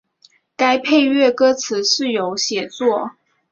[0.57, 3.11] 该配乐歌词是由写作。